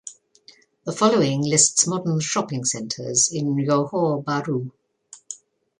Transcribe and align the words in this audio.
The 0.83 0.93
following 0.93 1.43
lists 1.43 1.85
modern 1.85 2.21
shopping 2.21 2.65
centres 2.65 3.31
in 3.31 3.53
Johor 3.55 4.23
Bahru. 4.23 4.71